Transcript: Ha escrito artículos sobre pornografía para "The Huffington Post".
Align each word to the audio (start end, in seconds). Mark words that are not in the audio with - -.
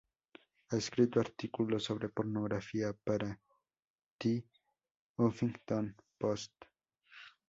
Ha 0.71 0.75
escrito 0.77 1.19
artículos 1.19 1.83
sobre 1.83 2.09
pornografía 2.09 2.91
para 2.91 3.39
"The 4.17 4.43
Huffington 5.15 5.95
Post". 6.17 6.53